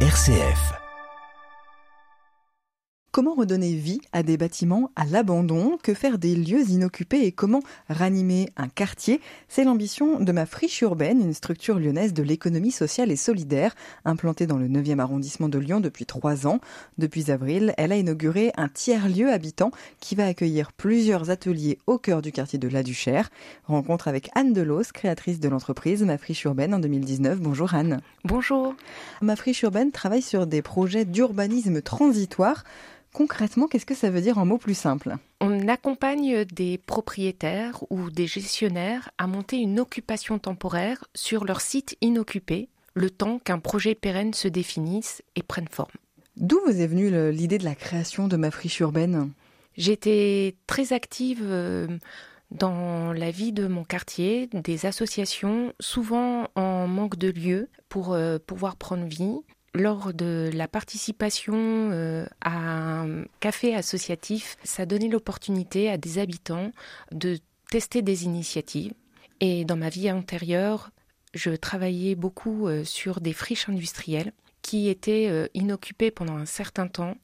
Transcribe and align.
RCF. 0.00 0.85
Comment 3.16 3.32
redonner 3.32 3.72
vie 3.72 4.02
à 4.12 4.22
des 4.22 4.36
bâtiments 4.36 4.90
à 4.94 5.06
l'abandon? 5.06 5.78
Que 5.82 5.94
faire 5.94 6.18
des 6.18 6.36
lieux 6.36 6.68
inoccupés 6.68 7.24
et 7.24 7.32
comment 7.32 7.62
ranimer 7.88 8.50
un 8.58 8.68
quartier? 8.68 9.22
C'est 9.48 9.64
l'ambition 9.64 10.20
de 10.20 10.32
ma 10.32 10.44
friche 10.44 10.82
urbaine, 10.82 11.22
une 11.22 11.32
structure 11.32 11.78
lyonnaise 11.78 12.12
de 12.12 12.22
l'économie 12.22 12.72
sociale 12.72 13.10
et 13.10 13.16
solidaire, 13.16 13.74
implantée 14.04 14.46
dans 14.46 14.58
le 14.58 14.68
9e 14.68 14.98
arrondissement 14.98 15.48
de 15.48 15.58
Lyon 15.58 15.80
depuis 15.80 16.04
trois 16.04 16.46
ans. 16.46 16.60
Depuis 16.98 17.30
avril, 17.30 17.72
elle 17.78 17.92
a 17.92 17.96
inauguré 17.96 18.52
un 18.58 18.68
tiers-lieu 18.68 19.32
habitant 19.32 19.70
qui 19.98 20.14
va 20.14 20.26
accueillir 20.26 20.72
plusieurs 20.72 21.30
ateliers 21.30 21.78
au 21.86 21.96
cœur 21.96 22.20
du 22.20 22.32
quartier 22.32 22.58
de 22.58 22.68
La 22.68 22.82
Duchère. 22.82 23.30
Rencontre 23.64 24.08
avec 24.08 24.28
Anne 24.34 24.52
Delos, 24.52 24.92
créatrice 24.92 25.40
de 25.40 25.48
l'entreprise 25.48 26.02
Ma 26.02 26.18
friche 26.18 26.44
urbaine 26.44 26.74
en 26.74 26.80
2019. 26.80 27.40
Bonjour 27.40 27.72
Anne. 27.72 28.02
Bonjour. 28.24 28.74
Ma 29.22 29.36
friche 29.36 29.62
urbaine 29.62 29.90
travaille 29.90 30.20
sur 30.20 30.46
des 30.46 30.60
projets 30.60 31.06
d'urbanisme 31.06 31.80
transitoire. 31.80 32.62
Concrètement, 33.16 33.66
qu'est-ce 33.66 33.86
que 33.86 33.94
ça 33.94 34.10
veut 34.10 34.20
dire 34.20 34.36
en 34.36 34.44
mots 34.44 34.58
plus 34.58 34.76
simples? 34.76 35.16
On 35.40 35.68
accompagne 35.68 36.44
des 36.44 36.76
propriétaires 36.76 37.82
ou 37.88 38.10
des 38.10 38.26
gestionnaires 38.26 39.08
à 39.16 39.26
monter 39.26 39.56
une 39.56 39.80
occupation 39.80 40.38
temporaire 40.38 41.02
sur 41.14 41.46
leur 41.46 41.62
site 41.62 41.96
inoccupé, 42.02 42.68
le 42.92 43.08
temps 43.08 43.38
qu'un 43.38 43.58
projet 43.58 43.94
pérenne 43.94 44.34
se 44.34 44.48
définisse 44.48 45.22
et 45.34 45.42
prenne 45.42 45.68
forme. 45.70 45.94
D'où 46.36 46.60
vous 46.66 46.78
est 46.78 46.86
venue 46.86 47.30
l'idée 47.32 47.56
de 47.56 47.64
la 47.64 47.74
création 47.74 48.28
de 48.28 48.36
ma 48.36 48.50
friche 48.50 48.80
urbaine? 48.80 49.30
J'étais 49.78 50.54
très 50.66 50.92
active 50.92 51.40
euh, 51.42 51.88
dans 52.50 53.14
la 53.14 53.30
vie 53.30 53.52
de 53.52 53.66
mon 53.66 53.84
quartier, 53.84 54.46
des 54.52 54.84
associations, 54.84 55.72
souvent 55.80 56.48
en 56.54 56.86
manque 56.86 57.16
de 57.16 57.30
lieux 57.30 57.70
pour 57.88 58.12
euh, 58.12 58.36
pouvoir 58.46 58.76
prendre 58.76 59.06
vie 59.06 59.40
lors 59.76 60.14
de 60.14 60.50
la 60.52 60.68
participation 60.68 61.90
euh, 61.92 62.26
à 62.40 62.56
un 63.02 63.24
café 63.40 63.74
associatif, 63.74 64.56
ça 64.64 64.86
donnait 64.86 65.08
l'opportunité 65.08 65.90
à 65.90 65.98
des 65.98 66.18
habitants 66.18 66.72
de 67.12 67.38
tester 67.70 68.02
des 68.02 68.24
initiatives. 68.24 68.94
Et 69.40 69.64
dans 69.64 69.76
ma 69.76 69.90
vie 69.90 70.10
antérieure, 70.10 70.90
je 71.34 71.50
travaillais 71.50 72.14
beaucoup 72.14 72.66
euh, 72.66 72.84
sur 72.84 73.20
des 73.20 73.34
friches 73.34 73.68
industrielles 73.68 74.32
qui 74.62 74.88
étaient 74.88 75.28
euh, 75.28 75.46
inoccupées 75.54 76.10
pendant 76.10 76.36
un 76.36 76.46
certain 76.46 76.88
temps. 76.88 77.16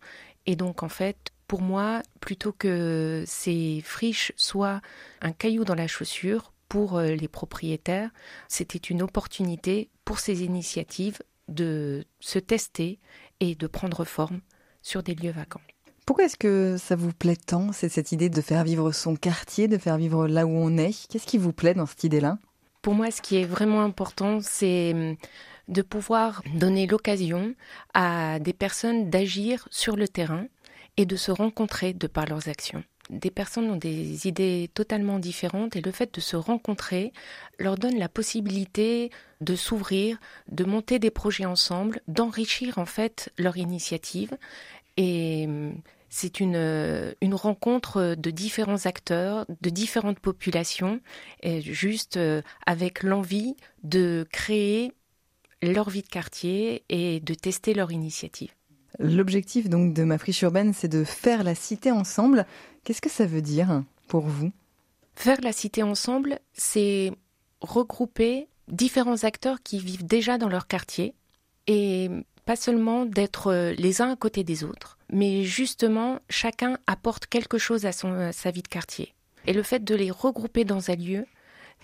Et 0.45 0.55
donc, 0.55 0.83
en 0.83 0.89
fait, 0.89 1.31
pour 1.49 1.63
moi, 1.63 2.03
plutôt 2.21 2.53
que 2.53 3.25
ces 3.27 3.81
friches 3.85 4.33
soient 4.37 4.81
un 5.21 5.33
caillou 5.33 5.65
dans 5.65 5.75
la 5.75 5.87
chaussure 5.87 6.53
pour 6.69 6.99
les 6.99 7.29
propriétaires, 7.29 8.09
c'était 8.49 8.79
une 8.79 9.03
opportunité 9.03 9.91
pour 10.07 10.19
ces 10.19 10.43
initiatives 10.43 11.19
de 11.53 12.05
se 12.21 12.39
tester 12.39 12.99
et 13.41 13.55
de 13.55 13.67
prendre 13.67 14.05
forme 14.05 14.41
sur 14.83 15.03
des 15.03 15.15
lieux 15.15 15.31
vacants. 15.31 15.61
Pourquoi 16.07 16.25
est-ce 16.25 16.37
que 16.37 16.77
ça 16.79 16.97
vous 16.97 17.13
plaît 17.13 17.37
tant 17.37 17.73
C'est 17.73 17.89
cette 17.89 18.11
idée 18.13 18.29
de 18.29 18.41
faire 18.41 18.65
vivre 18.65 18.91
son 18.91 19.15
quartier, 19.15 19.69
de 19.69 19.79
faire 19.79 19.97
vivre 19.97 20.27
là 20.27 20.47
où 20.47 20.51
on 20.51 20.77
est? 20.77 21.07
Qu'est-ce 21.09 21.27
qui 21.27 21.39
vous 21.39 21.53
plaît 21.53 21.75
dans 21.75 21.87
cette 21.87 22.05
idée-là? 22.05 22.39
Pour 22.83 22.95
moi, 22.95 23.13
ce 23.13 23.23
qui 23.23 23.37
est 23.37 23.45
vraiment 23.45 23.83
important, 23.83 24.41
c'est 24.41 24.93
hum, 24.93 25.17
de 25.69 25.83
pouvoir 25.83 26.43
donner 26.57 26.89
l'occasion 26.89 27.55
à 27.95 28.41
des 28.41 28.53
personnes 28.53 29.11
d'agir 29.11 29.69
sur 29.71 29.95
le 29.95 30.09
terrain 30.09 30.47
et 30.97 31.07
de 31.07 31.17
se 31.17 31.31
rencontrer 31.31 31.95
de 31.95 32.07
par 32.09 32.27
leurs 32.27 32.49
actions 32.49 32.85
des 33.11 33.31
personnes 33.31 33.71
ont 33.71 33.77
des 33.77 34.27
idées 34.27 34.71
totalement 34.75 35.19
différentes 35.19 35.77
et 35.77 35.81
le 35.81 35.91
fait 35.91 36.15
de 36.15 36.21
se 36.21 36.37
rencontrer 36.37 37.13
leur 37.59 37.77
donne 37.77 37.99
la 37.99 38.09
possibilité 38.09 39.11
de 39.41 39.57
s'ouvrir, 39.57 40.19
de 40.49 40.65
monter 40.65 40.99
des 40.99 41.11
projets 41.11 41.45
ensemble, 41.45 42.01
d'enrichir 42.09 42.79
en 42.79 42.87
fait 42.87 43.33
leur 43.39 43.57
initiative 43.57 44.37
et 44.97 45.45
hum, 45.47 45.75
c'est 46.15 46.41
une, 46.41 47.15
une 47.23 47.35
rencontre 47.35 48.17
de 48.19 48.31
différents 48.31 48.85
acteurs, 48.85 49.47
de 49.63 49.71
différentes 49.71 50.21
populations, 50.21 51.01
juste 51.43 52.19
euh, 52.19 52.43
avec 52.67 53.03
l'envie 53.03 53.57
de 53.83 54.27
créer 54.31 54.93
leur 55.63 55.89
vie 55.89 56.03
de 56.03 56.09
quartier 56.09 56.85
et 56.91 57.21
de 57.21 57.33
tester 57.33 57.73
leur 57.73 57.93
initiative. 57.93 58.51
L'objectif 58.99 59.71
donc 59.71 59.95
de 59.95 60.05
ma 60.05 60.19
friche 60.19 60.43
urbaine, 60.43 60.75
c'est 60.75 60.89
de 60.89 61.03
faire 61.03 61.45
la 61.45 61.55
cité 61.55 61.91
ensemble. 61.91 62.47
Qu'est-ce 62.85 63.01
que 63.01 63.11
ça 63.11 63.27
veut 63.27 63.43
dire 63.43 63.85
pour 64.09 64.23
vous? 64.23 64.53
Faire 65.15 65.41
la 65.43 65.53
cité 65.53 65.83
ensemble, 65.83 66.39
c'est 66.53 67.13
regrouper 67.61 68.49
différents 68.69 69.25
acteurs 69.25 69.63
qui 69.63 69.79
vivent 69.79 70.07
déjà 70.07 70.39
dans 70.39 70.49
leur 70.49 70.67
quartier 70.67 71.15
et 71.67 72.11
pas 72.45 72.57
seulement 72.57 73.05
d'être 73.05 73.73
les 73.79 74.03
uns 74.03 74.13
à 74.13 74.17
côté 74.17 74.43
des 74.43 74.65
autres, 74.65 74.99
mais 75.11 75.45
justement 75.45 76.19
chacun 76.29 76.79
apporte 76.87 77.27
quelque 77.27 77.59
chose 77.59 77.87
à, 77.87 77.91
à 77.91 78.33
sa 78.33 78.51
vie 78.51 78.63
de 78.63 78.69
quartier. 78.69 79.15
Et 79.47 79.53
le 79.53 79.63
fait 79.63 79.85
de 79.85 79.95
les 79.95 80.11
regrouper 80.11 80.65
dans 80.65 80.91
un 80.91 80.97
lieu, 80.97 81.27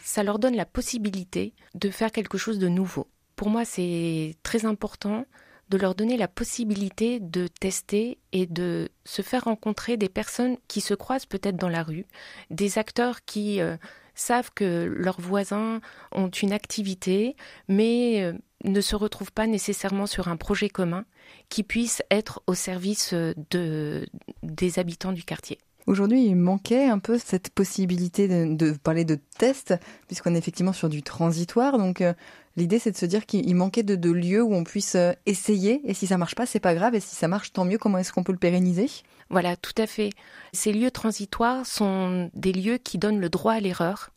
ça 0.03 0.23
leur 0.23 0.39
donne 0.39 0.57
la 0.57 0.67
possibilité 0.67 1.53
de 1.75 1.91
faire 1.91 2.13
quelque 2.13 2.39
chose 2.39 2.59
de 2.59 2.69
nouveau. 2.69 3.07
Pour 3.37 3.51
moi, 3.51 3.65
c'est 3.65 4.35
très 4.43 4.65
important 4.65 5.27
de 5.69 5.77
leur 5.77 5.95
donner 5.95 6.17
la 6.17 6.29
possibilité 6.29 7.21
de 7.21 7.47
tester 7.47 8.19
et 8.33 8.47
de 8.47 8.89
se 9.05 9.23
faire 9.23 9.45
rencontrer 9.45 9.97
des 9.97 10.09
personnes 10.09 10.57
qui 10.69 10.81
se 10.81 10.95
croisent 10.95 11.27
peut-être 11.27 11.57
dans 11.57 11.69
la 11.69 11.83
rue, 11.83 12.07
des 12.51 12.79
acteurs 12.79 13.25
qui 13.25 13.61
euh, 13.61 13.77
savent 14.15 14.51
que 14.55 14.85
leurs 14.85 15.21
voisins 15.21 15.81
ont 16.13 16.29
une 16.29 16.53
activité, 16.53 17.37
mais 17.69 18.23
euh, 18.23 18.33
ne 18.65 18.81
se 18.81 18.97
retrouvent 18.97 19.33
pas 19.33 19.47
nécessairement 19.47 20.07
sur 20.07 20.29
un 20.29 20.37
projet 20.37 20.69
commun 20.69 21.05
qui 21.49 21.63
puisse 21.63 22.03
être 22.11 22.43
au 22.47 22.55
service 22.55 23.15
de, 23.15 24.07
des 24.43 24.79
habitants 24.79 25.13
du 25.13 25.23
quartier. 25.23 25.59
Aujourd'hui, 25.89 26.27
il 26.27 26.37
manquait 26.37 26.85
un 26.85 26.99
peu 26.99 27.19
cette 27.19 27.49
possibilité 27.49 28.29
de, 28.29 28.73
parler 28.73 29.07
de 29.07 29.19
test, 29.39 29.75
puisqu'on 30.07 30.35
est 30.35 30.39
effectivement 30.39 30.75
sur 30.75 30.91
du 30.91 31.03
transitoire. 31.03 31.79
Donc, 31.79 32.03
euh, 32.03 32.13
l'idée, 32.59 32.79
c'est 32.79 32.91
de 32.91 32.97
se 32.99 33.07
dire 33.07 33.25
qu'il 33.25 33.57
manquait 33.57 33.83
de, 33.83 34.11
lieux 34.11 34.43
où 34.43 34.53
on 34.55 34.65
puisse 34.65 34.97
euh, 34.97 35.13
essayer. 35.25 35.81
Et 35.87 35.95
si 35.95 36.07
ça 36.07 36.19
marche 36.19 36.35
pas, 36.35 36.45
c'est 36.45 36.61
pas 36.61 36.75
grave. 36.75 36.95
Et 36.95 37.01
si 37.01 37.17
ça 37.17 37.27
marche, 37.27 37.55
tant 37.55 37.65
mieux. 37.65 37.79
Comment 37.79 37.97
est-ce 37.97 38.13
qu'on 38.13 38.23
peut 38.23 38.33
le 38.33 38.39
pérenniser? 38.39 38.91
Voilà, 39.31 39.57
tout 39.57 39.73
à 39.79 39.87
fait. 39.87 40.11
Ces 40.53 40.75
lieux 40.75 40.91
transitoires 40.91 41.65
sont 41.65 42.31
des 42.35 42.53
lieux 42.53 42.77
qui 42.77 42.99
donnent 42.99 43.21
le 43.21 43.31
droit 43.31 43.55
à 43.55 43.61
l'erreur, 43.61 44.11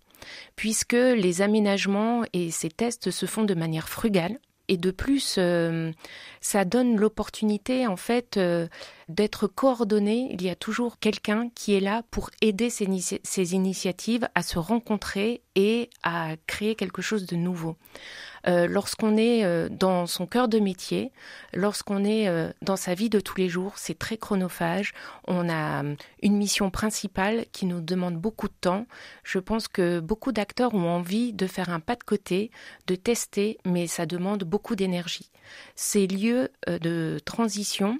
puisque 0.57 0.91
les 0.91 1.41
aménagements 1.41 2.23
et 2.33 2.51
ces 2.51 2.69
tests 2.69 3.11
se 3.11 3.25
font 3.25 3.43
de 3.43 3.55
manière 3.55 3.87
frugale. 3.87 4.39
Et 4.71 4.77
de 4.77 4.91
plus, 4.91 5.35
euh, 5.37 5.91
ça 6.39 6.63
donne 6.63 6.95
l'opportunité 6.95 7.87
en 7.87 7.97
fait 7.97 8.37
euh, 8.37 8.69
d'être 9.09 9.45
coordonné. 9.45 10.29
Il 10.31 10.41
y 10.41 10.49
a 10.49 10.55
toujours 10.55 10.97
quelqu'un 10.97 11.49
qui 11.53 11.73
est 11.73 11.81
là 11.81 12.03
pour 12.09 12.29
aider 12.39 12.69
ces, 12.69 12.87
ces, 13.21 13.53
initiatives 13.53 14.29
à 14.33 14.41
se 14.43 14.59
rencontrer 14.59 15.41
et 15.55 15.89
à 16.03 16.37
créer 16.47 16.75
quelque 16.75 17.01
chose 17.01 17.25
de 17.25 17.35
nouveau. 17.35 17.75
Euh, 18.47 18.67
lorsqu'on 18.67 19.17
est 19.17 19.43
euh, 19.43 19.69
dans 19.69 20.07
son 20.07 20.25
cœur 20.25 20.47
de 20.47 20.59
métier, 20.59 21.11
lorsqu'on 21.53 22.03
est 22.03 22.27
euh, 22.27 22.51
dans 22.61 22.75
sa 22.75 22.93
vie 22.93 23.09
de 23.09 23.19
tous 23.19 23.37
les 23.37 23.49
jours, 23.49 23.73
c'est 23.77 23.97
très 23.97 24.17
chronophage. 24.17 24.93
On 25.27 25.49
a 25.49 25.83
une 26.21 26.37
mission 26.37 26.69
principale 26.69 27.45
qui 27.51 27.65
nous 27.65 27.81
demande 27.81 28.17
beaucoup 28.17 28.47
de 28.47 28.53
temps. 28.59 28.87
Je 29.23 29.39
pense 29.39 29.67
que 29.67 29.99
beaucoup 29.99 30.31
d'acteurs 30.31 30.73
ont 30.73 30.89
envie 30.89 31.33
de 31.33 31.47
faire 31.47 31.69
un 31.69 31.79
pas 31.79 31.95
de 31.95 32.03
côté, 32.03 32.51
de 32.87 32.95
tester, 32.95 33.57
mais 33.65 33.87
ça 33.87 34.05
demande 34.05 34.43
beaucoup 34.43 34.75
d'énergie. 34.75 35.29
Ces 35.75 36.07
lieux 36.07 36.49
de 36.67 37.19
transition, 37.25 37.99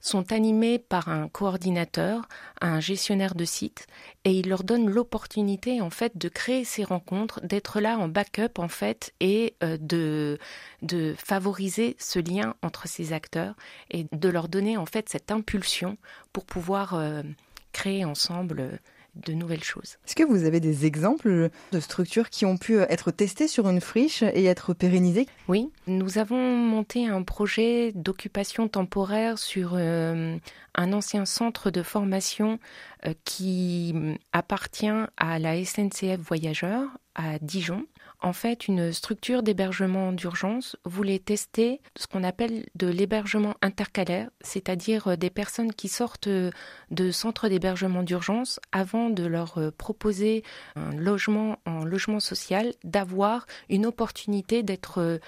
sont 0.00 0.32
animés 0.32 0.78
par 0.78 1.08
un 1.08 1.28
coordinateur, 1.28 2.28
un 2.60 2.80
gestionnaire 2.80 3.34
de 3.34 3.44
site, 3.44 3.86
et 4.24 4.32
il 4.32 4.48
leur 4.48 4.64
donne 4.64 4.88
l'opportunité 4.88 5.80
en 5.80 5.90
fait 5.90 6.16
de 6.16 6.28
créer 6.28 6.64
ces 6.64 6.84
rencontres, 6.84 7.40
d'être 7.42 7.80
là 7.80 7.98
en 7.98 8.08
backup 8.08 8.58
en 8.58 8.68
fait, 8.68 9.12
et 9.20 9.54
euh, 9.62 9.76
de, 9.80 10.38
de 10.82 11.14
favoriser 11.18 11.96
ce 11.98 12.18
lien 12.18 12.54
entre 12.62 12.88
ces 12.88 13.12
acteurs 13.12 13.54
et 13.90 14.06
de 14.12 14.28
leur 14.28 14.48
donner 14.48 14.76
en 14.76 14.86
fait 14.86 15.08
cette 15.08 15.30
impulsion 15.30 15.96
pour 16.32 16.44
pouvoir 16.44 16.94
euh, 16.94 17.22
créer 17.72 18.04
ensemble 18.04 18.80
de 19.14 19.32
nouvelles 19.32 19.64
choses. 19.64 19.98
Est-ce 20.06 20.14
que 20.14 20.22
vous 20.22 20.44
avez 20.44 20.60
des 20.60 20.86
exemples 20.86 21.50
de 21.72 21.80
structures 21.80 22.30
qui 22.30 22.46
ont 22.46 22.56
pu 22.56 22.78
être 22.78 23.10
testées 23.10 23.48
sur 23.48 23.68
une 23.68 23.80
friche 23.80 24.22
et 24.22 24.44
être 24.44 24.74
pérennisées? 24.74 25.26
Oui, 25.48 25.70
nous 25.86 26.18
avons 26.18 26.56
monté 26.56 27.06
un 27.06 27.22
projet 27.22 27.92
d'occupation 27.94 28.68
temporaire 28.68 29.38
sur 29.38 29.72
euh, 29.74 30.36
un 30.74 30.92
ancien 30.92 31.24
centre 31.24 31.70
de 31.70 31.82
formation 31.82 32.58
euh, 33.06 33.14
qui 33.24 33.94
appartient 34.32 34.88
à 35.16 35.38
la 35.38 35.64
SNCF 35.64 36.18
Voyageurs 36.18 36.88
à 37.14 37.38
Dijon 37.40 37.84
en 38.22 38.32
fait, 38.32 38.68
une 38.68 38.92
structure 38.92 39.42
d'hébergement 39.42 40.12
d'urgence 40.12 40.76
voulait 40.84 41.18
tester 41.18 41.80
ce 41.96 42.06
qu'on 42.06 42.22
appelle 42.22 42.66
de 42.74 42.86
l'hébergement 42.86 43.54
intercalaire, 43.62 44.30
c'est-à-dire 44.42 45.08
euh, 45.08 45.16
des 45.16 45.30
personnes 45.30 45.72
qui 45.72 45.88
sortent 45.88 46.26
euh, 46.26 46.50
de 46.90 47.10
centres 47.10 47.48
d'hébergement 47.48 48.02
d'urgence 48.02 48.60
avant 48.72 49.08
de 49.08 49.24
leur 49.24 49.58
euh, 49.58 49.70
proposer 49.70 50.44
un 50.76 50.94
logement 50.94 51.58
en 51.64 51.84
logement 51.84 52.20
social, 52.20 52.74
d'avoir 52.84 53.46
une 53.70 53.86
opportunité 53.86 54.62
d'être 54.62 55.20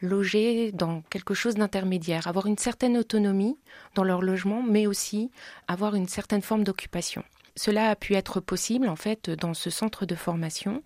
loger 0.00 0.72
dans 0.72 1.02
quelque 1.10 1.34
chose 1.34 1.56
d'intermédiaire, 1.56 2.28
avoir 2.28 2.46
une 2.46 2.58
certaine 2.58 2.96
autonomie 2.96 3.58
dans 3.94 4.04
leur 4.04 4.22
logement, 4.22 4.62
mais 4.62 4.86
aussi 4.86 5.30
avoir 5.66 5.94
une 5.94 6.08
certaine 6.08 6.42
forme 6.42 6.64
d'occupation. 6.64 7.24
Cela 7.58 7.90
a 7.90 7.96
pu 7.96 8.14
être 8.14 8.38
possible 8.38 8.88
en 8.88 8.94
fait 8.94 9.30
dans 9.30 9.52
ce 9.52 9.68
centre 9.68 10.06
de 10.06 10.14
formation. 10.14 10.84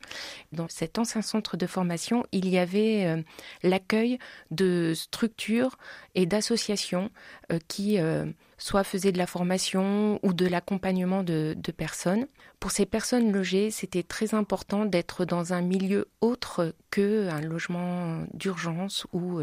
Dans 0.53 0.69
cet 0.69 0.99
ancien 0.99 1.21
centre 1.21 1.59
de 1.59 1.67
formation, 1.67 2.25
il 2.33 2.49
y 2.49 2.57
avait 2.57 3.05
euh, 3.05 3.23
l'accueil 3.63 4.19
de 4.51 4.95
structures 4.95 5.77
et 6.15 6.25
d'associations 6.25 7.11
euh, 7.53 7.59
qui 7.69 7.99
euh, 8.01 8.25
soit 8.57 8.85
faisaient 8.85 9.13
de 9.13 9.19
la 9.19 9.27
formation 9.27 10.19
ou 10.23 10.33
de 10.33 10.47
l'accompagnement 10.47 11.23
de, 11.23 11.55
de, 11.59 11.73
personnes. 11.73 12.27
Pour 12.59 12.71
ces 12.71 12.87
personnes 12.87 13.31
logées, 13.33 13.71
c'était 13.71 14.03
très 14.03 14.33
important 14.33 14.87
d'être 14.87 15.27
dans 15.27 15.53
un 15.53 15.61
milieu 15.61 16.09
autre 16.23 16.75
qu'un 16.91 17.43
logement 17.43 18.25
d'urgence 18.33 19.07
où 19.13 19.41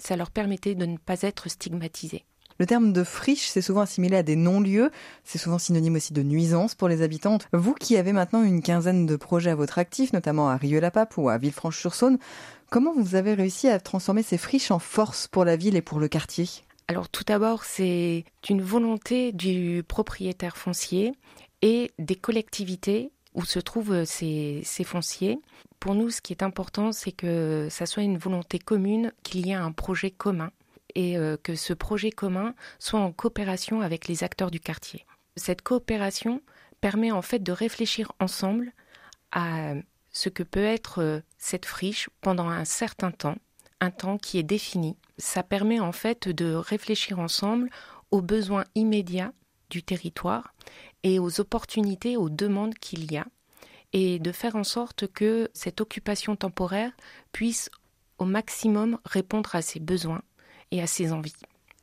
ça 0.00 0.16
leur 0.16 0.32
permettait 0.32 0.74
de 0.74 0.86
ne 0.86 0.96
pas 0.96 1.22
être 1.22 1.48
stigmatisés. 1.48 2.24
Le 2.58 2.66
terme 2.66 2.92
de 2.92 3.04
friche, 3.04 3.48
c'est 3.48 3.62
souvent 3.62 3.82
assimilé 3.82 4.16
à 4.16 4.22
des 4.22 4.36
non-lieux, 4.36 4.90
c'est 5.24 5.38
souvent 5.38 5.58
synonyme 5.58 5.96
aussi 5.96 6.12
de 6.12 6.22
nuisance 6.22 6.74
pour 6.74 6.88
les 6.88 7.02
habitants. 7.02 7.38
Vous 7.52 7.74
qui 7.74 7.96
avez 7.96 8.12
maintenant 8.12 8.42
une 8.42 8.62
quinzaine 8.62 9.06
de 9.06 9.16
projets 9.16 9.50
à 9.50 9.54
votre 9.54 9.78
actif, 9.78 10.12
notamment 10.12 10.48
à 10.48 10.56
Rieux-la-Pape 10.56 11.16
ou 11.16 11.28
à 11.28 11.38
Villefranche-sur-Saône, 11.38 12.18
comment 12.70 12.94
vous 12.94 13.14
avez 13.14 13.34
réussi 13.34 13.68
à 13.68 13.80
transformer 13.80 14.22
ces 14.22 14.38
friches 14.38 14.70
en 14.70 14.78
force 14.78 15.28
pour 15.28 15.44
la 15.44 15.56
ville 15.56 15.76
et 15.76 15.82
pour 15.82 15.98
le 16.00 16.08
quartier? 16.08 16.48
Alors 16.88 17.08
tout 17.08 17.24
d'abord, 17.24 17.64
c'est 17.64 18.24
une 18.48 18.62
volonté 18.62 19.32
du 19.32 19.82
propriétaire 19.86 20.56
foncier 20.56 21.12
et 21.62 21.90
des 21.98 22.16
collectivités 22.16 23.12
où 23.34 23.44
se 23.44 23.60
trouvent 23.60 24.04
ces, 24.04 24.60
ces, 24.64 24.84
fonciers. 24.84 25.38
Pour 25.80 25.94
nous, 25.94 26.10
ce 26.10 26.20
qui 26.20 26.32
est 26.32 26.42
important, 26.42 26.92
c'est 26.92 27.12
que 27.12 27.68
ça 27.70 27.86
soit 27.86 28.02
une 28.02 28.18
volonté 28.18 28.58
commune, 28.58 29.12
qu'il 29.22 29.46
y 29.46 29.52
ait 29.52 29.54
un 29.54 29.72
projet 29.72 30.10
commun 30.10 30.50
et 30.94 31.16
euh, 31.16 31.36
que 31.42 31.54
ce 31.54 31.72
projet 31.72 32.10
commun 32.10 32.54
soit 32.78 33.00
en 33.00 33.12
coopération 33.12 33.80
avec 33.80 34.08
les 34.08 34.24
acteurs 34.24 34.50
du 34.50 34.60
quartier. 34.60 35.06
Cette 35.36 35.62
coopération 35.62 36.42
permet 36.80 37.10
en 37.10 37.22
fait 37.22 37.42
de 37.42 37.52
réfléchir 37.52 38.12
ensemble 38.20 38.72
à 39.30 39.74
ce 40.10 40.28
que 40.28 40.42
peut 40.42 40.64
être 40.64 41.02
euh, 41.02 41.20
cette 41.38 41.66
friche 41.66 42.08
pendant 42.20 42.48
un 42.48 42.64
certain 42.64 43.10
temps, 43.10 43.36
un 43.80 43.90
temps 43.90 44.18
qui 44.18 44.38
est 44.38 44.42
défini. 44.42 44.96
Ça 45.18 45.42
permet 45.42 45.80
en 45.80 45.92
fait 45.92 46.28
de 46.28 46.54
réfléchir 46.54 47.18
ensemble 47.18 47.70
aux 48.10 48.22
besoins 48.22 48.64
immédiats 48.74 49.32
du 49.70 49.82
territoire 49.82 50.54
et 51.02 51.18
aux 51.18 51.40
opportunités, 51.40 52.16
aux 52.16 52.28
demandes 52.28 52.74
qu'il 52.74 53.10
y 53.10 53.16
a, 53.16 53.26
et 53.94 54.18
de 54.18 54.32
faire 54.32 54.56
en 54.56 54.64
sorte 54.64 55.06
que 55.08 55.50
cette 55.54 55.80
occupation 55.80 56.36
temporaire 56.36 56.92
puisse 57.32 57.70
au 58.18 58.24
maximum 58.24 58.98
répondre 59.04 59.54
à 59.54 59.62
ces 59.62 59.80
besoins 59.80 60.22
et 60.72 60.82
à 60.82 60.88
ses 60.88 61.12
envies. 61.12 61.36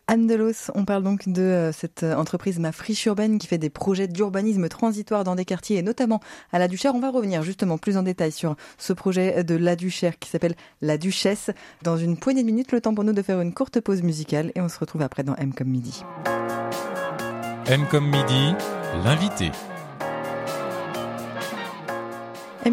Anne 0.07 0.25
Delos, 0.25 0.71
on 0.73 0.85
parle 0.85 1.03
donc 1.03 1.29
de 1.29 1.43
euh, 1.43 1.71
cette 1.71 2.01
euh, 2.01 2.15
entreprise 2.15 2.57
Ma 2.57 2.71
Friche 2.71 3.05
Urbaine 3.05 3.37
qui 3.37 3.45
fait 3.45 3.59
des 3.59 3.69
projets 3.69 4.07
d'urbanisme 4.07 4.67
transitoire 4.67 5.23
dans 5.23 5.35
des 5.35 5.45
quartiers 5.45 5.77
et 5.77 5.81
notamment 5.83 6.19
à 6.51 6.57
La 6.57 6.67
Duchère. 6.67 6.95
On 6.95 6.99
va 6.99 7.11
revenir 7.11 7.43
justement 7.43 7.77
plus 7.77 7.95
en 7.95 8.01
détail 8.01 8.31
sur 8.31 8.55
ce 8.79 8.91
projet 8.91 9.43
de 9.43 9.53
La 9.53 9.75
Duchère 9.75 10.17
qui 10.17 10.27
s'appelle 10.27 10.55
La 10.81 10.97
Duchesse. 10.97 11.51
Dans 11.83 11.95
une 11.95 12.17
poignée 12.17 12.41
de 12.41 12.47
minutes, 12.47 12.71
le 12.71 12.81
temps 12.81 12.95
pour 12.95 13.03
nous 13.03 13.13
de 13.13 13.21
faire 13.21 13.39
une 13.39 13.53
courte 13.53 13.79
pause 13.81 14.01
musicale 14.01 14.51
et 14.55 14.61
on 14.61 14.67
se 14.67 14.79
retrouve 14.79 15.03
après 15.03 15.21
dans 15.21 15.35
M 15.35 15.53
comme 15.53 15.69
midi. 15.69 16.03
M 17.67 17.85
comme 17.91 18.09
midi, 18.09 18.55
l'invité. 19.03 19.51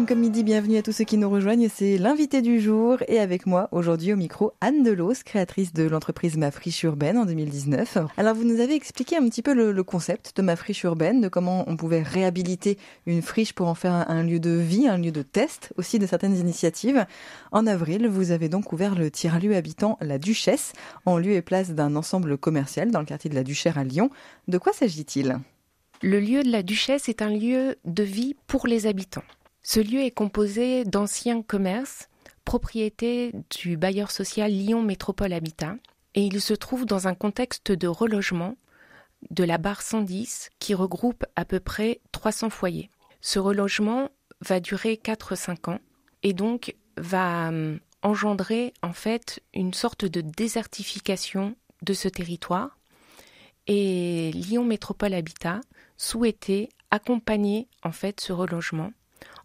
Comme 0.05 0.19
midi, 0.19 0.43
bienvenue 0.43 0.77
à 0.77 0.83
tous 0.83 0.91
ceux 0.91 1.05
qui 1.05 1.17
nous 1.17 1.29
rejoignent. 1.29 1.67
C'est 1.73 1.97
l'invité 1.97 2.41
du 2.41 2.61
jour 2.61 2.97
et 3.07 3.19
avec 3.19 3.45
moi 3.45 3.67
aujourd'hui 3.71 4.13
au 4.13 4.15
micro 4.15 4.53
Anne 4.61 4.83
Delos, 4.83 5.23
créatrice 5.25 5.73
de 5.73 5.83
l'entreprise 5.83 6.37
Ma 6.37 6.51
Friche 6.51 6.83
Urbaine 6.83 7.17
en 7.17 7.25
2019. 7.25 7.97
Alors 8.15 8.35
vous 8.35 8.43
nous 8.43 8.61
avez 8.61 8.75
expliqué 8.75 9.17
un 9.17 9.27
petit 9.27 9.41
peu 9.41 9.53
le, 9.53 9.83
concept 9.83 10.37
de 10.37 10.41
Ma 10.43 10.55
Friche 10.55 10.83
Urbaine, 10.83 11.19
de 11.19 11.27
comment 11.27 11.65
on 11.67 11.75
pouvait 11.75 12.03
réhabiliter 12.03 12.77
une 13.05 13.21
friche 13.21 13.53
pour 13.53 13.67
en 13.67 13.75
faire 13.75 13.93
un, 13.93 14.23
lieu 14.23 14.39
de 14.39 14.51
vie, 14.51 14.87
un 14.87 14.97
lieu 14.97 15.11
de 15.11 15.23
test 15.23 15.73
aussi 15.77 15.99
de 15.99 16.05
certaines 16.05 16.37
initiatives. 16.37 17.05
En 17.51 17.65
avril, 17.65 18.07
vous 18.07 18.31
avez 18.31 18.49
donc 18.49 18.71
ouvert 18.73 18.93
le 18.93 19.09
tiers-lieu 19.09 19.55
habitant 19.55 19.97
La 19.99 20.19
Duchesse 20.19 20.73
en 21.05 21.17
lieu 21.17 21.31
et 21.31 21.41
place 21.41 21.71
d'un 21.71 21.95
ensemble 21.95 22.37
commercial 22.37 22.91
dans 22.91 22.99
le 22.99 23.05
quartier 23.05 23.29
de 23.29 23.35
la 23.35 23.43
Duchère 23.43 23.77
à 23.77 23.83
Lyon. 23.83 24.09
De 24.47 24.57
quoi 24.57 24.73
s'agit-il? 24.73 25.39
Le 26.03 26.19
lieu 26.19 26.43
de 26.43 26.51
la 26.51 26.61
Duchesse 26.61 27.09
est 27.09 27.23
un 27.23 27.29
lieu 27.29 27.77
de 27.85 28.03
vie 28.03 28.35
pour 28.45 28.67
les 28.67 28.85
habitants. 28.85 29.23
Ce 29.69 29.81
lieu 29.81 29.99
est 29.99 30.11
composé 30.11 30.85
d'anciens 30.85 31.41
commerces, 31.41 32.07
propriété 32.45 33.33
du 33.49 33.75
bailleur 33.75 34.11
social 34.11 34.49
Lyon 34.49 34.81
Métropole 34.81 35.33
Habitat, 35.33 35.75
et 36.15 36.21
il 36.21 36.39
se 36.39 36.53
trouve 36.53 36.85
dans 36.85 37.09
un 37.09 37.15
contexte 37.15 37.73
de 37.73 37.87
relogement 37.89 38.55
de 39.29 39.43
la 39.43 39.57
barre 39.57 39.81
110 39.81 40.51
qui 40.59 40.73
regroupe 40.73 41.25
à 41.35 41.43
peu 41.43 41.59
près 41.59 41.99
300 42.13 42.49
foyers. 42.49 42.89
Ce 43.19 43.39
relogement 43.39 44.09
va 44.39 44.61
durer 44.61 45.01
4-5 45.03 45.71
ans 45.71 45.79
et 46.23 46.31
donc 46.31 46.73
va 46.95 47.49
hum, 47.49 47.81
engendrer 48.03 48.73
en 48.83 48.93
fait 48.93 49.43
une 49.53 49.73
sorte 49.73 50.05
de 50.05 50.21
désertification 50.21 51.57
de 51.81 51.91
ce 51.93 52.07
territoire 52.07 52.79
et 53.67 54.31
Lyon 54.33 54.63
Métropole 54.63 55.13
Habitat 55.13 55.59
souhaitait 55.97 56.69
accompagner 56.89 57.67
en 57.83 57.91
fait 57.91 58.21
ce 58.21 58.31
relogement 58.31 58.93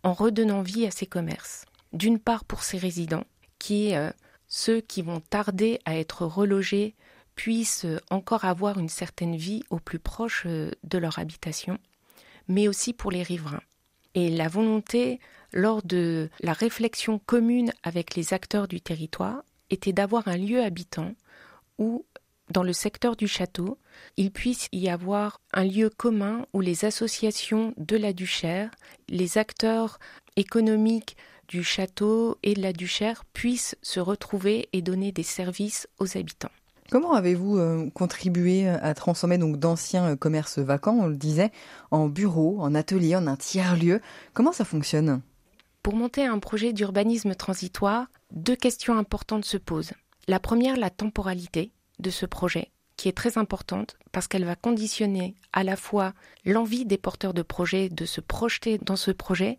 en 0.02 0.12
redonnant 0.12 0.62
vie 0.62 0.86
à 0.86 0.90
ces 0.90 1.06
commerces. 1.06 1.64
D'une 1.92 2.18
part 2.18 2.44
pour 2.44 2.62
ces 2.62 2.78
résidents, 2.78 3.24
qui, 3.58 3.94
euh, 3.94 4.10
ceux 4.48 4.80
qui 4.80 5.02
vont 5.02 5.20
tarder 5.20 5.80
à 5.84 5.96
être 5.96 6.26
relogés, 6.26 6.94
puissent 7.34 7.86
encore 8.10 8.44
avoir 8.44 8.78
une 8.78 8.88
certaine 8.88 9.36
vie 9.36 9.62
au 9.70 9.78
plus 9.78 9.98
proche 9.98 10.44
euh, 10.46 10.70
de 10.84 10.98
leur 10.98 11.18
habitation, 11.18 11.78
mais 12.48 12.68
aussi 12.68 12.92
pour 12.92 13.10
les 13.10 13.22
riverains. 13.22 13.62
Et 14.14 14.30
la 14.30 14.48
volonté, 14.48 15.20
lors 15.52 15.82
de 15.82 16.28
la 16.40 16.52
réflexion 16.52 17.18
commune 17.18 17.72
avec 17.82 18.14
les 18.14 18.34
acteurs 18.34 18.68
du 18.68 18.80
territoire, 18.80 19.42
était 19.70 19.92
d'avoir 19.92 20.28
un 20.28 20.36
lieu 20.36 20.62
habitant 20.62 21.14
où 21.78 22.04
dans 22.52 22.62
le 22.62 22.72
secteur 22.72 23.16
du 23.16 23.26
château, 23.26 23.78
il 24.16 24.30
puisse 24.30 24.68
y 24.72 24.88
avoir 24.88 25.40
un 25.52 25.64
lieu 25.64 25.90
commun 25.90 26.46
où 26.52 26.60
les 26.60 26.84
associations 26.84 27.74
de 27.78 27.96
la 27.96 28.12
Duchère, 28.12 28.70
les 29.08 29.38
acteurs 29.38 29.98
économiques 30.36 31.16
du 31.48 31.64
château 31.64 32.38
et 32.42 32.54
de 32.54 32.62
la 32.62 32.72
Duchère 32.72 33.24
puissent 33.32 33.76
se 33.82 34.00
retrouver 34.00 34.68
et 34.72 34.82
donner 34.82 35.12
des 35.12 35.22
services 35.22 35.88
aux 35.98 36.16
habitants. 36.16 36.50
Comment 36.90 37.14
avez-vous 37.14 37.56
euh, 37.56 37.90
contribué 37.90 38.68
à 38.68 38.92
transformer 38.94 39.38
donc 39.38 39.58
d'anciens 39.58 40.12
euh, 40.12 40.16
commerces 40.16 40.58
vacants, 40.58 40.98
on 41.00 41.06
le 41.06 41.16
disait, 41.16 41.50
en 41.90 42.08
bureaux, 42.08 42.58
en 42.60 42.74
ateliers, 42.74 43.16
en 43.16 43.26
un 43.26 43.36
tiers-lieu? 43.36 44.00
Comment 44.34 44.52
ça 44.52 44.66
fonctionne? 44.66 45.22
Pour 45.82 45.96
monter 45.96 46.26
un 46.26 46.38
projet 46.38 46.74
d'urbanisme 46.74 47.34
transitoire, 47.34 48.08
deux 48.30 48.56
questions 48.56 48.96
importantes 48.98 49.46
se 49.46 49.56
posent. 49.56 49.92
La 50.28 50.38
première, 50.38 50.76
la 50.76 50.90
temporalité 50.90 51.72
de 51.98 52.10
ce 52.10 52.26
projet, 52.26 52.70
qui 52.96 53.08
est 53.08 53.16
très 53.16 53.38
importante 53.38 53.96
parce 54.12 54.28
qu'elle 54.28 54.44
va 54.44 54.54
conditionner 54.54 55.34
à 55.52 55.64
la 55.64 55.76
fois 55.76 56.12
l'envie 56.44 56.84
des 56.84 56.98
porteurs 56.98 57.34
de 57.34 57.42
projet 57.42 57.88
de 57.88 58.04
se 58.04 58.20
projeter 58.20 58.78
dans 58.78 58.96
ce 58.96 59.10
projet, 59.10 59.58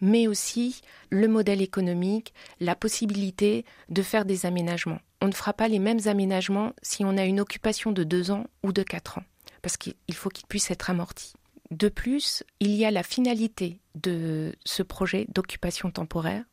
mais 0.00 0.26
aussi 0.28 0.82
le 1.10 1.26
modèle 1.26 1.62
économique, 1.62 2.34
la 2.60 2.76
possibilité 2.76 3.64
de 3.88 4.02
faire 4.02 4.24
des 4.24 4.46
aménagements. 4.46 5.00
On 5.20 5.26
ne 5.26 5.32
fera 5.32 5.52
pas 5.54 5.68
les 5.68 5.78
mêmes 5.78 6.06
aménagements 6.06 6.72
si 6.82 7.04
on 7.04 7.16
a 7.16 7.24
une 7.24 7.40
occupation 7.40 7.92
de 7.92 8.04
deux 8.04 8.30
ans 8.30 8.44
ou 8.62 8.72
de 8.72 8.82
quatre 8.82 9.18
ans, 9.18 9.24
parce 9.62 9.76
qu'il 9.76 9.94
faut 10.12 10.28
qu'il 10.28 10.46
puisse 10.46 10.70
être 10.70 10.90
amorti. 10.90 11.32
De 11.70 11.88
plus, 11.88 12.44
il 12.60 12.74
y 12.74 12.84
a 12.84 12.90
la 12.90 13.02
finalité 13.02 13.80
de 13.94 14.54
ce 14.64 14.82
projet 14.82 15.26
d'occupation 15.30 15.90
temporaire. 15.90 16.44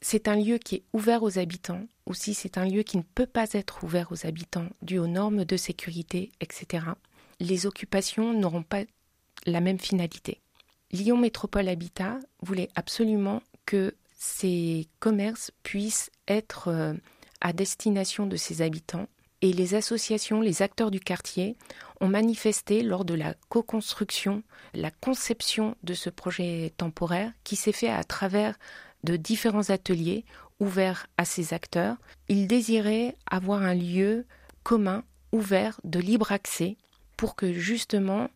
C'est 0.00 0.28
un 0.28 0.36
lieu 0.36 0.58
qui 0.58 0.76
est 0.76 0.84
ouvert 0.92 1.22
aux 1.22 1.38
habitants, 1.38 1.86
ou 2.06 2.14
si 2.14 2.34
c'est 2.34 2.58
un 2.58 2.64
lieu 2.64 2.82
qui 2.82 2.96
ne 2.96 3.02
peut 3.02 3.26
pas 3.26 3.46
être 3.52 3.82
ouvert 3.84 4.12
aux 4.12 4.26
habitants 4.26 4.68
dû 4.82 4.98
aux 4.98 5.06
normes 5.06 5.44
de 5.44 5.56
sécurité, 5.56 6.30
etc., 6.40 6.86
les 7.40 7.66
occupations 7.66 8.32
n'auront 8.32 8.62
pas 8.62 8.82
la 9.46 9.60
même 9.60 9.78
finalité. 9.78 10.40
Lyon 10.90 11.16
Métropole 11.16 11.68
Habitat 11.68 12.18
voulait 12.42 12.70
absolument 12.74 13.42
que 13.66 13.94
ces 14.18 14.88
commerces 14.98 15.52
puissent 15.62 16.10
être 16.26 16.68
euh, 16.68 16.94
à 17.40 17.52
destination 17.52 18.26
de 18.26 18.36
ses 18.36 18.62
habitants 18.62 19.06
et 19.40 19.52
les 19.52 19.74
associations, 19.74 20.40
les 20.40 20.62
acteurs 20.62 20.90
du 20.90 20.98
quartier 20.98 21.56
ont 22.00 22.08
manifesté 22.08 22.82
lors 22.82 23.04
de 23.04 23.14
la 23.14 23.34
co-construction, 23.48 24.42
la 24.74 24.90
conception 24.90 25.76
de 25.84 25.94
ce 25.94 26.10
projet 26.10 26.72
temporaire 26.76 27.32
qui 27.44 27.54
s'est 27.54 27.72
fait 27.72 27.90
à 27.90 28.02
travers 28.02 28.58
de 29.04 29.16
différents 29.16 29.70
ateliers 29.70 30.24
ouverts 30.60 31.06
à 31.16 31.24
ces 31.24 31.54
acteurs. 31.54 31.96
Ils 32.28 32.46
désiraient 32.46 33.16
avoir 33.30 33.62
un 33.62 33.74
lieu 33.74 34.26
commun, 34.62 35.04
ouvert, 35.32 35.80
de 35.84 35.98
libre 36.00 36.32
accès, 36.32 36.76
pour 37.16 37.36
que 37.36 37.52
justement 37.52 38.28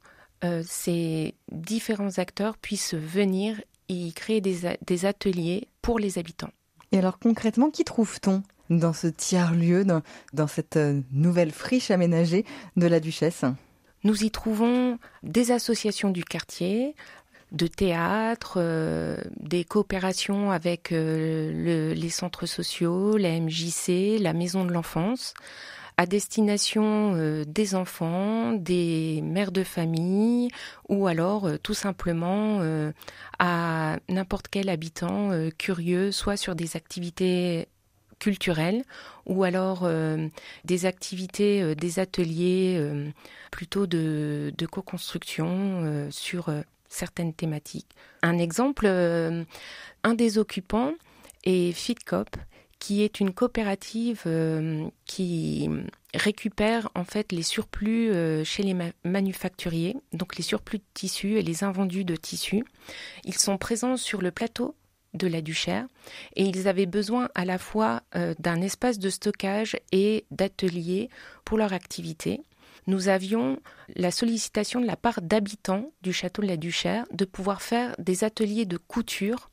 euh, 0.44 0.62
ces 0.66 1.34
différents 1.50 2.18
acteurs 2.18 2.56
puissent 2.56 2.94
venir 2.94 3.60
y 3.88 4.12
créer 4.12 4.40
des, 4.40 4.76
des 4.84 5.04
ateliers 5.04 5.68
pour 5.82 5.98
les 5.98 6.18
habitants. 6.18 6.50
Et 6.92 6.98
alors 6.98 7.18
concrètement, 7.18 7.70
qui 7.70 7.84
trouve-t-on 7.84 8.42
dans 8.70 8.92
ce 8.92 9.06
tiers-lieu, 9.06 9.84
dans, 9.84 10.46
cette 10.46 10.76
euh, 10.76 11.00
nouvelle 11.10 11.52
friche 11.52 11.90
aménagée 11.90 12.44
de 12.76 12.86
la 12.86 13.00
Duchesse? 13.00 13.44
Nous 14.04 14.24
y 14.24 14.30
trouvons 14.30 14.98
des 15.22 15.52
associations 15.52 16.10
du 16.10 16.24
quartier, 16.24 16.96
de 17.52 17.66
théâtre, 17.66 18.54
euh, 18.56 19.16
des 19.38 19.64
coopérations 19.64 20.50
avec 20.50 20.90
les 20.90 22.08
centres 22.10 22.46
sociaux, 22.46 23.16
la 23.16 23.38
MJC, 23.38 24.18
la 24.18 24.32
maison 24.32 24.64
de 24.64 24.72
l'enfance, 24.72 25.34
à 25.96 26.06
destination 26.06 27.14
euh, 27.14 27.44
des 27.46 27.74
enfants, 27.74 28.52
des 28.52 29.20
mères 29.22 29.52
de 29.52 29.62
famille 29.62 30.48
ou 30.88 31.06
alors 31.06 31.46
euh, 31.46 31.58
tout 31.62 31.74
simplement 31.74 32.58
euh, 32.60 32.92
à 33.38 33.98
n'importe 34.08 34.48
quel 34.48 34.68
habitant 34.68 35.30
curieux, 35.58 36.12
soit 36.12 36.36
sur 36.36 36.54
des 36.54 36.76
activités 36.76 37.68
culturelles 38.18 38.84
ou 39.26 39.42
alors 39.42 39.88
des 40.64 40.86
activités, 40.86 41.74
des 41.74 41.98
ateliers 41.98 42.80
plutôt 43.50 43.88
de, 43.88 44.52
de 44.56 44.66
co-construction 44.66 46.08
sur 46.10 46.50
certaines 46.92 47.34
thématiques. 47.34 47.88
Un 48.22 48.38
exemple, 48.38 48.86
un 48.86 50.14
des 50.14 50.38
occupants 50.38 50.92
est 51.44 51.72
FitCop, 51.72 52.36
qui 52.82 53.02
est 53.02 53.20
une 53.20 53.32
coopérative 53.32 54.22
euh, 54.26 54.88
qui 55.04 55.70
récupère 56.14 56.88
en 56.96 57.04
fait 57.04 57.30
les 57.30 57.44
surplus 57.44 58.10
euh, 58.10 58.42
chez 58.42 58.64
les 58.64 58.74
manufacturiers, 59.04 59.96
donc 60.12 60.34
les 60.34 60.42
surplus 60.42 60.78
de 60.78 60.84
tissus 60.92 61.38
et 61.38 61.42
les 61.42 61.62
invendus 61.62 62.04
de 62.04 62.16
tissus. 62.16 62.64
Ils 63.24 63.38
sont 63.38 63.56
présents 63.56 63.96
sur 63.96 64.20
le 64.20 64.32
plateau 64.32 64.74
de 65.14 65.28
la 65.28 65.42
Duchère 65.42 65.86
et 66.34 66.42
ils 66.42 66.66
avaient 66.66 66.86
besoin 66.86 67.28
à 67.36 67.44
la 67.44 67.58
fois 67.58 68.02
euh, 68.16 68.34
d'un 68.40 68.60
espace 68.60 68.98
de 68.98 69.10
stockage 69.10 69.76
et 69.92 70.24
d'ateliers 70.32 71.08
pour 71.44 71.58
leur 71.58 71.72
activité. 71.72 72.40
Nous 72.86 73.08
avions 73.08 73.60
la 73.94 74.10
sollicitation 74.10 74.80
de 74.80 74.86
la 74.86 74.96
part 74.96 75.22
d'habitants 75.22 75.92
du 76.02 76.12
château 76.12 76.42
de 76.42 76.48
la 76.48 76.56
Duchère 76.56 77.06
de 77.12 77.24
pouvoir 77.24 77.62
faire 77.62 77.94
des 77.98 78.24
ateliers 78.24 78.66
de 78.66 78.76
couture 78.76 79.50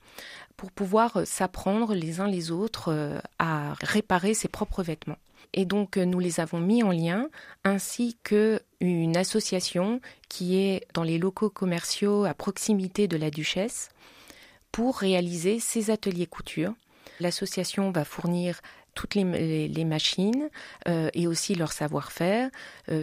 pour 0.57 0.71
pouvoir 0.71 1.17
euh, 1.17 1.25
s'apprendre 1.25 1.93
les 1.93 2.19
uns 2.19 2.27
les 2.27 2.51
autres 2.51 2.91
euh, 2.91 3.19
à 3.37 3.75
réparer 3.81 4.33
ses 4.33 4.47
propres 4.47 4.83
vêtements. 4.83 5.17
Et 5.53 5.65
donc 5.65 5.97
euh, 5.97 6.05
nous 6.05 6.19
les 6.19 6.39
avons 6.39 6.59
mis 6.59 6.83
en 6.83 6.91
lien, 6.91 7.29
ainsi 7.63 8.17
que 8.23 8.61
une 8.81 9.15
association 9.15 10.01
qui 10.27 10.57
est 10.57 10.85
dans 10.93 11.03
les 11.03 11.17
locaux 11.17 11.49
commerciaux 11.49 12.25
à 12.25 12.33
proximité 12.33 13.07
de 13.07 13.15
la 13.15 13.31
Duchesse 13.31 13.89
pour 14.71 14.97
réaliser 14.97 15.59
ces 15.59 15.91
ateliers 15.91 16.27
couture. 16.27 16.73
L'association 17.19 17.91
va 17.91 18.05
fournir 18.05 18.61
toutes 18.99 19.15
les, 19.15 19.85
machines 19.85 20.49
et 20.85 21.25
aussi 21.25 21.55
leur 21.55 21.71
savoir-faire. 21.71 22.49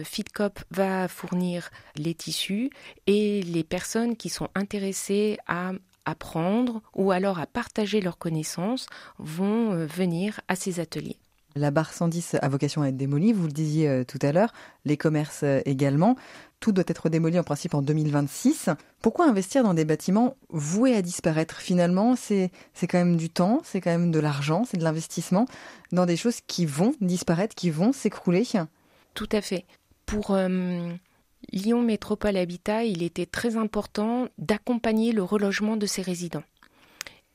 FitCop 0.03 0.59
va 0.69 1.07
fournir 1.07 1.71
les 1.95 2.13
tissus 2.13 2.69
et 3.07 3.41
les 3.41 3.63
personnes 3.63 4.15
qui 4.15 4.29
sont 4.29 4.49
intéressées 4.53 5.39
à 5.47 5.71
apprendre 6.07 6.81
ou 6.95 7.11
alors 7.11 7.39
à 7.39 7.45
partager 7.45 8.01
leurs 8.01 8.17
connaissances 8.17 8.87
vont 9.19 9.73
euh, 9.73 9.85
venir 9.85 10.39
à 10.47 10.55
ces 10.55 10.79
ateliers. 10.79 11.17
La 11.57 11.71
barre 11.71 11.93
110 11.93 12.37
a 12.41 12.49
vocation 12.49 12.83
à 12.83 12.89
être 12.89 12.97
démolie, 12.97 13.33
vous 13.33 13.47
le 13.47 13.51
disiez 13.51 13.89
euh, 13.89 14.03
tout 14.03 14.19
à 14.21 14.31
l'heure, 14.31 14.53
les 14.85 14.95
commerces 14.95 15.41
euh, 15.43 15.61
également. 15.65 16.15
Tout 16.59 16.71
doit 16.71 16.83
être 16.87 17.09
démoli 17.09 17.39
en 17.39 17.43
principe 17.43 17.73
en 17.73 17.81
2026. 17.81 18.69
Pourquoi 19.01 19.27
investir 19.27 19.63
dans 19.63 19.73
des 19.73 19.85
bâtiments 19.85 20.35
voués 20.49 20.95
à 20.95 21.01
disparaître? 21.01 21.57
Finalement, 21.57 22.15
c'est 22.15 22.51
quand 22.81 22.97
même 22.97 23.17
du 23.17 23.29
temps, 23.29 23.61
c'est 23.63 23.81
quand 23.81 23.91
même 23.91 24.11
de 24.11 24.19
l'argent, 24.19 24.63
c'est 24.65 24.77
de 24.77 24.83
l'investissement 24.83 25.45
dans 25.91 26.05
des 26.05 26.17
choses 26.17 26.41
qui 26.45 26.65
vont 26.65 26.93
disparaître, 27.01 27.55
qui 27.55 27.69
vont 27.69 27.91
s'écrouler. 27.91 28.43
Tout 29.13 29.29
à 29.31 29.41
fait. 29.41 29.65
Pour 30.07 30.35
Lyon 31.53 31.81
Métropole 31.81 32.37
Habitat, 32.37 32.85
il 32.85 33.03
était 33.03 33.27
très 33.27 33.55
important 33.55 34.27
d'accompagner 34.39 35.11
le 35.11 35.21
relogement 35.23 35.77
de 35.77 35.85
ses 35.85 36.01
résidents 36.01 36.43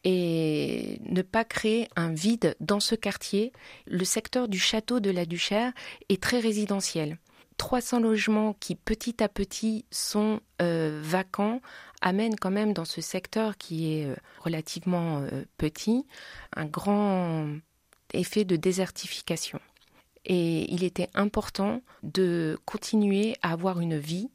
et 0.04 1.00
ne 1.08 1.22
pas 1.22 1.44
créer 1.44 1.88
un 1.96 2.12
vide 2.12 2.56
dans 2.60 2.80
ce 2.80 2.94
quartier. 2.94 3.52
Le 3.86 4.04
secteur 4.04 4.48
du 4.48 4.58
château 4.58 5.00
de 5.00 5.10
la 5.10 5.24
Duchère 5.24 5.72
est 6.08 6.22
très 6.22 6.40
résidentiel. 6.40 7.18
300 7.58 8.00
logements 8.00 8.54
qui 8.54 8.74
petit 8.74 9.22
à 9.22 9.28
petit 9.28 9.84
sont 9.90 10.40
euh, 10.60 11.00
vacants 11.02 11.60
amènent 12.00 12.36
quand 12.36 12.50
même 12.50 12.72
dans 12.72 12.84
ce 12.84 13.00
secteur 13.00 13.56
qui 13.56 13.92
est 13.92 14.06
euh, 14.06 14.16
relativement 14.40 15.20
euh, 15.20 15.44
petit 15.58 16.04
un 16.56 16.64
grand 16.64 17.46
effet 18.14 18.44
de 18.44 18.56
désertification 18.56 19.60
et 20.24 20.72
il 20.72 20.84
était 20.84 21.08
important 21.14 21.82
de 22.02 22.58
continuer 22.64 23.36
à 23.42 23.52
avoir 23.52 23.80
une 23.80 23.98
vie 23.98 24.30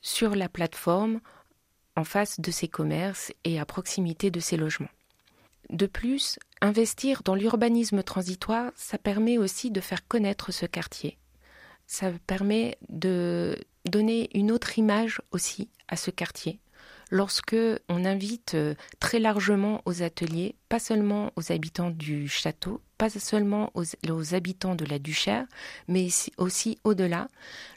sur 0.00 0.34
la 0.34 0.48
plateforme 0.48 1.20
en 1.98 2.04
face 2.04 2.40
de 2.40 2.50
ces 2.50 2.68
commerces 2.68 3.32
et 3.44 3.58
à 3.58 3.66
proximité 3.66 4.30
de 4.30 4.40
ces 4.40 4.56
logements. 4.56 4.88
De 5.70 5.86
plus, 5.86 6.38
investir 6.60 7.22
dans 7.24 7.34
l'urbanisme 7.34 8.02
transitoire, 8.02 8.70
ça 8.76 8.96
permet 8.96 9.36
aussi 9.36 9.70
de 9.70 9.80
faire 9.80 10.06
connaître 10.06 10.52
ce 10.52 10.64
quartier. 10.64 11.18
Ça 11.86 12.10
permet 12.26 12.78
de 12.88 13.58
donner 13.84 14.30
une 14.32 14.52
autre 14.52 14.78
image 14.78 15.20
aussi 15.32 15.68
à 15.88 15.96
ce 15.96 16.10
quartier 16.10 16.60
lorsque 17.10 17.56
on 17.88 18.04
invite 18.04 18.54
euh, 18.54 18.74
très 19.00 19.18
largement 19.18 19.82
aux 19.84 20.02
ateliers, 20.02 20.54
pas 20.68 20.78
seulement 20.78 21.32
aux 21.36 21.52
habitants 21.52 21.90
du 21.90 22.28
château, 22.28 22.80
pas 22.96 23.10
seulement 23.10 23.70
aux, 23.74 24.34
habitants 24.34 24.74
de 24.74 24.84
la 24.84 24.98
Duchère, 24.98 25.46
mais 25.86 26.08
aussi 26.36 26.78
au-delà. 26.84 27.28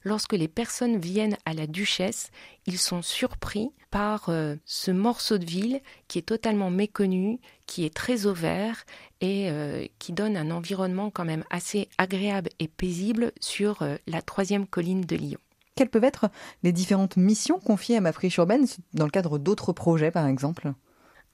Lorsque 0.03 0.33
les 0.33 0.47
personnes 0.47 0.97
viennent 0.97 1.37
à 1.45 1.53
la 1.53 1.67
Duchesse, 1.67 2.31
ils 2.65 2.79
sont 2.79 3.01
surpris 3.01 3.69
par 3.91 4.29
euh, 4.29 4.55
ce 4.65 4.91
morceau 4.91 5.37
de 5.37 5.45
ville 5.45 5.81
qui 6.07 6.17
est 6.17 6.23
totalement 6.23 6.71
méconnu, 6.71 7.39
qui 7.67 7.85
est 7.85 7.93
très 7.93 8.25
ouvert 8.25 8.83
et 9.21 9.49
euh, 9.51 9.85
qui 9.99 10.11
donne 10.11 10.37
un 10.37 10.49
environnement 10.49 11.11
quand 11.11 11.25
même 11.25 11.43
assez 11.49 11.87
agréable 11.97 12.49
et 12.59 12.67
paisible 12.67 13.31
sur 13.39 13.85
la 14.07 14.21
troisième 14.21 14.65
colline 14.65 15.01
de 15.01 15.15
Lyon. 15.15 15.39
Quelles 15.75 15.89
peuvent 15.89 16.03
être 16.03 16.29
les 16.63 16.71
différentes 16.71 17.17
missions 17.17 17.59
confiées 17.59 17.97
à 17.97 18.01
ma 18.01 18.11
friche 18.11 18.37
urbaine 18.37 18.65
dans 18.93 19.05
le 19.05 19.11
cadre 19.11 19.37
d'autres 19.37 19.73
projets, 19.73 20.11
par 20.11 20.27
exemple? 20.27 20.73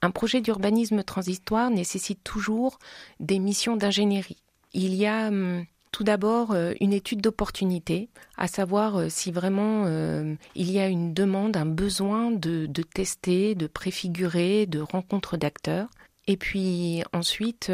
Un 0.00 0.10
projet 0.10 0.40
d'urbanisme 0.40 1.02
transitoire 1.02 1.70
nécessite 1.70 2.22
toujours 2.22 2.78
des 3.18 3.40
missions 3.40 3.76
d'ingénierie. 3.76 4.42
Il 4.72 4.94
y 4.94 5.06
a 5.06 5.28
hum, 5.28 5.64
tout 5.90 6.04
d'abord 6.04 6.52
euh, 6.52 6.72
une 6.80 6.92
étude 6.92 7.20
d'opportunité, 7.20 8.08
à 8.36 8.46
savoir 8.46 8.96
euh, 8.96 9.08
si 9.08 9.32
vraiment 9.32 9.84
euh, 9.86 10.34
il 10.54 10.70
y 10.70 10.78
a 10.78 10.86
une 10.86 11.14
demande, 11.14 11.56
un 11.56 11.66
besoin 11.66 12.30
de, 12.30 12.66
tester, 12.94 13.54
de 13.54 13.66
préfigurer, 13.66 14.66
de 14.66 14.80
rencontres 14.80 15.36
d'acteurs. 15.36 15.88
Et 16.26 16.36
puis 16.36 17.02
ensuite, 17.12 17.72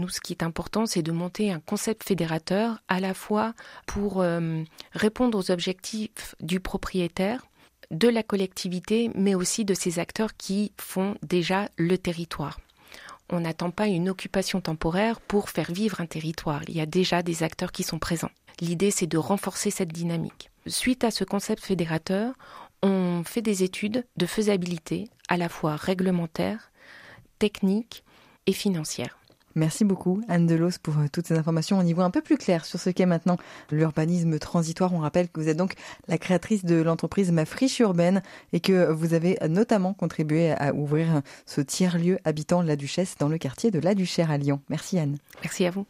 nous, 0.00 0.08
ce 0.08 0.20
qui 0.20 0.32
est 0.32 0.42
important, 0.42 0.86
c'est 0.86 1.02
de 1.02 1.12
monter 1.12 1.52
un 1.52 1.60
concept 1.60 2.02
fédérateur 2.04 2.82
à 2.88 3.00
la 3.00 3.14
fois 3.14 3.54
pour 3.86 4.20
euh, 4.20 4.62
répondre 4.92 5.38
aux 5.38 5.50
objectifs 5.50 6.34
du 6.40 6.58
propriétaire, 6.58 7.46
de 7.90 8.08
la 8.08 8.22
collectivité, 8.22 9.10
mais 9.14 9.34
aussi 9.34 9.64
de 9.64 9.74
ces 9.74 9.98
acteurs 9.98 10.36
qui 10.36 10.72
font 10.80 11.16
déjà 11.22 11.68
le 11.76 11.98
territoire. 11.98 12.60
On 13.28 13.40
n'attend 13.40 13.70
pas 13.70 13.86
une 13.86 14.08
occupation 14.08 14.60
temporaire 14.60 15.20
pour 15.20 15.50
faire 15.50 15.70
vivre 15.70 16.00
un 16.00 16.06
territoire. 16.06 16.62
Il 16.66 16.76
y 16.76 16.80
a 16.80 16.86
déjà 16.86 17.22
des 17.22 17.42
acteurs 17.42 17.70
qui 17.70 17.84
sont 17.84 17.98
présents. 17.98 18.30
L'idée, 18.60 18.90
c'est 18.90 19.06
de 19.06 19.18
renforcer 19.18 19.70
cette 19.70 19.92
dynamique. 19.92 20.50
Suite 20.66 21.04
à 21.04 21.10
ce 21.10 21.24
concept 21.24 21.64
fédérateur, 21.64 22.34
on 22.82 23.22
fait 23.24 23.42
des 23.42 23.62
études 23.62 24.04
de 24.16 24.26
faisabilité 24.26 25.08
à 25.28 25.36
la 25.36 25.48
fois 25.48 25.76
réglementaire, 25.76 26.72
technique 27.38 28.04
et 28.46 28.52
financière. 28.52 29.19
Merci 29.54 29.84
beaucoup 29.84 30.20
Anne 30.28 30.46
Delos 30.46 30.78
pour 30.82 30.98
euh, 30.98 31.06
toutes 31.12 31.26
ces 31.26 31.36
informations. 31.36 31.78
On 31.78 31.86
y 31.86 31.92
voit 31.92 32.04
un 32.04 32.10
peu 32.10 32.20
plus 32.20 32.36
clair 32.36 32.64
sur 32.64 32.78
ce 32.78 32.90
qu'est 32.90 33.06
maintenant 33.06 33.36
l'urbanisme 33.70 34.38
transitoire. 34.38 34.94
On 34.94 34.98
rappelle 34.98 35.28
que 35.28 35.40
vous 35.40 35.48
êtes 35.48 35.56
donc 35.56 35.74
la 36.08 36.18
créatrice 36.18 36.64
de 36.64 36.80
l'entreprise 36.80 37.32
Ma 37.32 37.44
Friche 37.44 37.80
Urbaine 37.80 38.22
et 38.52 38.60
que 38.60 38.90
vous 38.90 39.14
avez 39.14 39.38
notamment 39.48 39.92
contribué 39.92 40.52
à 40.52 40.72
ouvrir 40.72 41.22
ce 41.46 41.60
tiers-lieu 41.60 42.18
habitant 42.24 42.62
La 42.62 42.76
Duchesse 42.76 43.16
dans 43.18 43.28
le 43.28 43.38
quartier 43.38 43.70
de 43.70 43.80
La 43.80 43.94
Duchère 43.94 44.30
à 44.30 44.38
Lyon. 44.38 44.60
Merci 44.68 44.98
Anne. 44.98 45.16
Merci 45.42 45.66
à 45.66 45.70
vous. 45.70 45.86